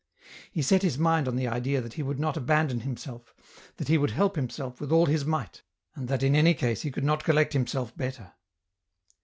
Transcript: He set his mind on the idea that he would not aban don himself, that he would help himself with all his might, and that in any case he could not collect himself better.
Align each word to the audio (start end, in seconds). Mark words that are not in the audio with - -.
He 0.51 0.63
set 0.63 0.81
his 0.81 0.97
mind 0.97 1.27
on 1.27 1.35
the 1.35 1.47
idea 1.47 1.79
that 1.79 1.93
he 1.93 2.01
would 2.01 2.19
not 2.19 2.33
aban 2.33 2.69
don 2.69 2.79
himself, 2.79 3.35
that 3.77 3.87
he 3.87 3.99
would 3.99 4.09
help 4.09 4.35
himself 4.35 4.81
with 4.81 4.91
all 4.91 5.05
his 5.05 5.25
might, 5.25 5.61
and 5.93 6.07
that 6.07 6.23
in 6.23 6.35
any 6.35 6.55
case 6.55 6.81
he 6.81 6.89
could 6.89 7.03
not 7.03 7.23
collect 7.23 7.53
himself 7.53 7.95
better. 7.95 8.33